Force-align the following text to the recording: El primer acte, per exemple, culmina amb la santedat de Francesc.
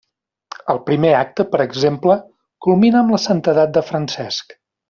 El 0.73 0.79
primer 0.87 1.11
acte, 1.17 1.45
per 1.51 1.61
exemple, 1.67 2.17
culmina 2.67 3.03
amb 3.05 3.17
la 3.17 3.23
santedat 3.29 3.79
de 3.81 3.89
Francesc. 3.95 4.61